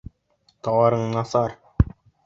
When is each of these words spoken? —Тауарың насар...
—Тауарың 0.69 1.07
насар... 1.19 1.57